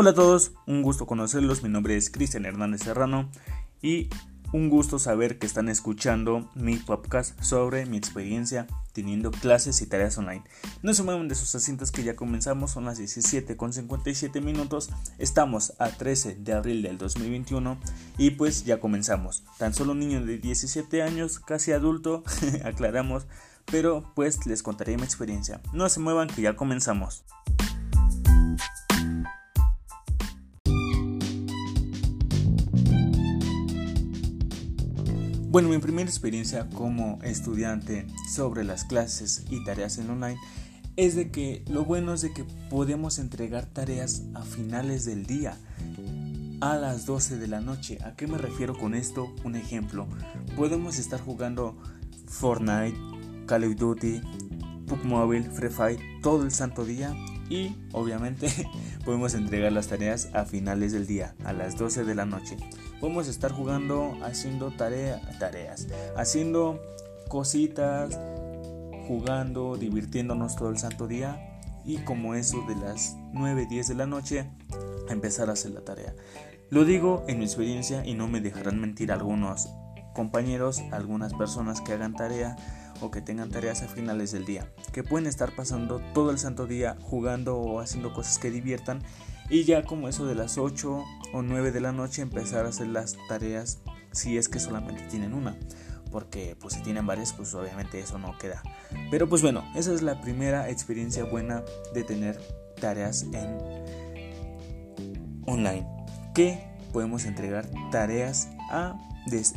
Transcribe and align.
Hola 0.00 0.10
a 0.10 0.14
todos, 0.14 0.52
un 0.68 0.82
gusto 0.82 1.06
conocerlos, 1.06 1.64
mi 1.64 1.68
nombre 1.68 1.96
es 1.96 2.08
Cristian 2.08 2.46
Hernández 2.46 2.82
Serrano 2.82 3.28
y 3.82 4.08
un 4.52 4.68
gusto 4.68 5.00
saber 5.00 5.40
que 5.40 5.46
están 5.46 5.68
escuchando 5.68 6.48
mi 6.54 6.76
podcast 6.76 7.42
sobre 7.42 7.84
mi 7.84 7.96
experiencia 7.96 8.68
teniendo 8.92 9.32
clases 9.32 9.82
y 9.82 9.86
tareas 9.86 10.16
online. 10.16 10.44
No 10.82 10.94
se 10.94 11.02
muevan 11.02 11.26
de 11.26 11.34
sus 11.34 11.52
asientos 11.56 11.90
que 11.90 12.04
ya 12.04 12.14
comenzamos, 12.14 12.70
son 12.70 12.84
las 12.84 12.98
17 12.98 13.56
con 13.56 13.72
57 13.72 14.40
minutos, 14.40 14.88
estamos 15.18 15.72
a 15.80 15.88
13 15.88 16.36
de 16.36 16.52
abril 16.52 16.82
del 16.82 16.96
2021 16.96 17.76
y 18.18 18.30
pues 18.30 18.64
ya 18.64 18.78
comenzamos. 18.78 19.42
Tan 19.58 19.74
solo 19.74 19.94
un 19.94 19.98
niño 19.98 20.24
de 20.24 20.38
17 20.38 21.02
años, 21.02 21.40
casi 21.40 21.72
adulto, 21.72 22.22
aclaramos, 22.64 23.26
pero 23.64 24.12
pues 24.14 24.46
les 24.46 24.62
contaré 24.62 24.96
mi 24.96 25.02
experiencia. 25.02 25.60
No 25.72 25.88
se 25.88 25.98
muevan 25.98 26.28
que 26.28 26.42
ya 26.42 26.54
comenzamos. 26.54 27.24
Bueno, 35.50 35.70
mi 35.70 35.78
primera 35.78 36.10
experiencia 36.10 36.68
como 36.68 37.18
estudiante 37.22 38.06
sobre 38.30 38.64
las 38.64 38.84
clases 38.84 39.46
y 39.48 39.64
tareas 39.64 39.96
en 39.96 40.10
online 40.10 40.38
es 40.96 41.16
de 41.16 41.30
que 41.30 41.64
lo 41.68 41.86
bueno 41.86 42.12
es 42.12 42.20
de 42.20 42.34
que 42.34 42.44
podemos 42.68 43.18
entregar 43.18 43.64
tareas 43.64 44.24
a 44.34 44.42
finales 44.42 45.06
del 45.06 45.24
día, 45.24 45.56
a 46.60 46.76
las 46.76 47.06
12 47.06 47.38
de 47.38 47.46
la 47.46 47.62
noche. 47.62 47.96
¿A 48.04 48.14
qué 48.14 48.26
me 48.26 48.36
refiero 48.36 48.76
con 48.76 48.94
esto? 48.94 49.34
Un 49.42 49.56
ejemplo, 49.56 50.06
podemos 50.54 50.98
estar 50.98 51.18
jugando 51.18 51.78
Fortnite, 52.26 52.98
Call 53.46 53.64
of 53.64 53.76
Duty, 53.76 54.20
PUBG 54.86 55.04
Mobile, 55.06 55.50
Free 55.50 55.70
Fire 55.70 56.00
todo 56.22 56.44
el 56.44 56.50
santo 56.50 56.84
día 56.84 57.16
y 57.48 57.76
obviamente 57.92 58.48
podemos 59.04 59.34
entregar 59.34 59.72
las 59.72 59.88
tareas 59.88 60.28
a 60.34 60.44
finales 60.44 60.92
del 60.92 61.06
día, 61.06 61.34
a 61.44 61.52
las 61.52 61.76
12 61.76 62.04
de 62.04 62.14
la 62.14 62.26
noche 62.26 62.56
podemos 63.00 63.28
estar 63.28 63.52
jugando, 63.52 64.16
haciendo 64.22 64.70
tareas, 64.70 65.86
haciendo 66.16 66.80
cositas, 67.28 68.18
jugando, 69.06 69.76
divirtiéndonos 69.76 70.56
todo 70.56 70.70
el 70.70 70.78
santo 70.78 71.06
día 71.06 71.60
y 71.84 71.98
como 71.98 72.34
eso 72.34 72.64
de 72.66 72.76
las 72.76 73.16
9, 73.32 73.66
10 73.68 73.88
de 73.88 73.94
la 73.94 74.06
noche 74.06 74.50
empezar 75.08 75.48
a 75.48 75.52
hacer 75.52 75.72
la 75.72 75.82
tarea. 75.82 76.14
Lo 76.70 76.84
digo 76.84 77.24
en 77.28 77.38
mi 77.38 77.44
experiencia 77.44 78.04
y 78.04 78.14
no 78.14 78.28
me 78.28 78.40
dejarán 78.40 78.80
mentir 78.80 79.10
algunos 79.10 79.70
compañeros, 80.18 80.82
algunas 80.90 81.32
personas 81.32 81.80
que 81.80 81.92
hagan 81.92 82.12
tarea 82.12 82.56
o 83.00 83.12
que 83.12 83.20
tengan 83.20 83.50
tareas 83.50 83.82
a 83.82 83.86
finales 83.86 84.32
del 84.32 84.44
día, 84.44 84.68
que 84.92 85.04
pueden 85.04 85.28
estar 85.28 85.54
pasando 85.54 86.02
todo 86.12 86.32
el 86.32 86.40
santo 86.40 86.66
día 86.66 86.96
jugando 87.00 87.56
o 87.56 87.78
haciendo 87.78 88.12
cosas 88.12 88.40
que 88.40 88.50
diviertan 88.50 89.00
y 89.48 89.62
ya 89.62 89.84
como 89.84 90.08
eso 90.08 90.26
de 90.26 90.34
las 90.34 90.58
8 90.58 91.04
o 91.34 91.42
9 91.42 91.70
de 91.70 91.80
la 91.80 91.92
noche 91.92 92.22
empezar 92.22 92.66
a 92.66 92.70
hacer 92.70 92.88
las 92.88 93.16
tareas 93.28 93.78
si 94.10 94.36
es 94.38 94.48
que 94.48 94.58
solamente 94.58 95.04
tienen 95.04 95.34
una 95.34 95.56
porque 96.10 96.56
pues 96.58 96.74
si 96.74 96.82
tienen 96.82 97.06
varias 97.06 97.32
pues 97.32 97.54
obviamente 97.54 98.00
eso 98.00 98.18
no 98.18 98.36
queda. 98.38 98.60
Pero 99.12 99.28
pues 99.28 99.40
bueno 99.40 99.62
esa 99.76 99.94
es 99.94 100.02
la 100.02 100.20
primera 100.20 100.68
experiencia 100.68 101.22
buena 101.22 101.62
de 101.94 102.02
tener 102.02 102.40
tareas 102.80 103.22
en 103.22 103.56
online. 105.46 105.86
Que 106.34 106.58
podemos 106.92 107.24
entregar 107.24 107.68
tareas 107.92 108.48
a, 108.70 108.98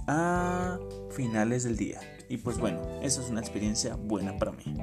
a 0.07 0.79
finales 1.11 1.63
del 1.63 1.77
día 1.77 1.99
y 2.29 2.37
pues 2.37 2.57
bueno 2.57 2.81
esa 3.01 3.21
es 3.21 3.29
una 3.29 3.39
experiencia 3.39 3.95
buena 3.95 4.37
para 4.37 4.51
mí 4.51 4.77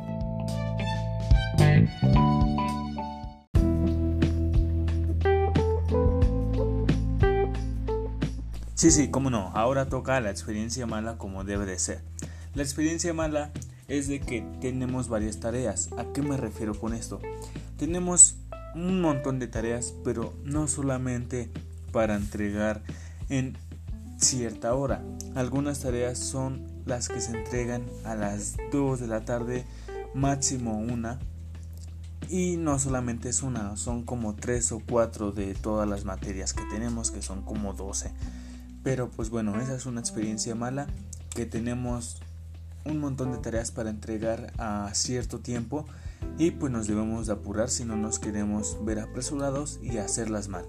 Sí, 8.74 8.92
sí, 8.92 9.08
cómo 9.11 9.29
no. 9.29 9.51
Ahora 9.55 9.89
toca 9.89 10.20
la 10.20 10.30
experiencia 10.30 10.86
mala 10.86 11.18
como 11.18 11.42
debe 11.42 11.67
de 11.67 11.80
ser. 11.80 12.01
La 12.55 12.63
experiencia 12.63 13.13
mala 13.13 13.51
es 13.89 14.07
de 14.07 14.20
que 14.20 14.42
tenemos 14.61 15.08
varias 15.08 15.40
tareas. 15.40 15.90
¿A 15.98 16.13
qué 16.13 16.23
me 16.23 16.36
refiero 16.36 16.79
con 16.79 16.95
esto? 16.95 17.20
Tenemos 17.77 18.36
un 18.77 19.01
montón 19.01 19.40
de 19.40 19.48
tareas, 19.48 19.92
pero 20.05 20.33
no 20.45 20.68
solamente 20.68 21.51
para 21.90 22.14
entregar 22.14 22.84
en 23.29 23.58
cierta 24.18 24.74
hora. 24.74 25.02
Algunas 25.34 25.80
tareas 25.80 26.18
son 26.18 26.67
las 26.84 27.08
que 27.08 27.20
se 27.20 27.36
entregan 27.36 27.84
a 28.05 28.14
las 28.14 28.56
2 28.73 29.01
de 29.01 29.06
la 29.06 29.24
tarde, 29.24 29.64
máximo 30.14 30.79
una. 30.79 31.18
Y 32.28 32.57
no 32.57 32.78
solamente 32.78 33.30
es 33.30 33.42
una, 33.42 33.77
son 33.77 34.05
como 34.05 34.34
3 34.34 34.73
o 34.73 34.83
4 34.86 35.33
de 35.33 35.55
todas 35.55 35.89
las 35.89 36.05
materias 36.05 36.52
que 36.52 36.64
tenemos, 36.64 37.11
que 37.11 37.23
son 37.23 37.42
como 37.42 37.73
12. 37.73 38.12
Pero 38.83 39.08
pues 39.08 39.30
bueno, 39.30 39.58
esa 39.61 39.74
es 39.74 39.86
una 39.86 40.01
experiencia 40.01 40.55
mala 40.55 40.89
que 41.30 41.46
tenemos 41.46 42.20
un 42.84 42.98
montón 42.98 43.33
de 43.33 43.39
tareas 43.39 43.70
para 43.70 43.90
entregar 43.90 44.52
a 44.58 44.90
cierto 44.95 45.39
tiempo 45.39 45.86
y 46.39 46.52
pues 46.52 46.73
nos 46.73 46.86
debemos 46.86 47.27
de 47.27 47.34
apurar 47.34 47.70
si 47.70 47.84
no 47.84 47.96
nos 47.96 48.18
queremos 48.18 48.78
ver 48.84 49.01
apresurados 49.01 49.78
y 49.83 49.98
hacerlas 49.98 50.48
mal. 50.48 50.64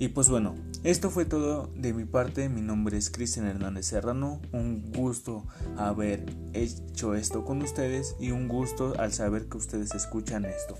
Y 0.00 0.08
pues 0.08 0.30
bueno, 0.30 0.54
esto 0.82 1.10
fue 1.10 1.26
todo 1.26 1.70
de 1.76 1.92
mi 1.92 2.06
parte. 2.06 2.48
Mi 2.48 2.62
nombre 2.62 2.96
es 2.96 3.10
Cristian 3.10 3.46
Hernández 3.46 3.84
Serrano. 3.84 4.40
Un 4.50 4.90
gusto 4.92 5.44
haber 5.76 6.24
hecho 6.54 7.14
esto 7.14 7.44
con 7.44 7.60
ustedes 7.60 8.16
y 8.18 8.30
un 8.30 8.48
gusto 8.48 8.94
al 8.98 9.12
saber 9.12 9.50
que 9.50 9.58
ustedes 9.58 9.94
escuchan 9.94 10.46
esto. 10.46 10.78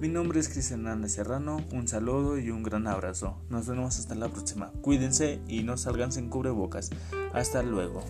Mi 0.00 0.08
nombre 0.08 0.40
es 0.40 0.48
Cristian 0.48 0.80
Hernández 0.80 1.12
Serrano. 1.12 1.58
Un 1.74 1.88
saludo 1.88 2.38
y 2.38 2.48
un 2.48 2.62
gran 2.62 2.86
abrazo. 2.86 3.36
Nos 3.50 3.66
vemos 3.66 3.98
hasta 3.98 4.14
la 4.14 4.30
próxima. 4.30 4.72
Cuídense 4.80 5.42
y 5.46 5.62
no 5.62 5.76
salgan 5.76 6.10
sin 6.10 6.30
cubrebocas. 6.30 6.88
Hasta 7.34 7.62
luego. 7.62 8.02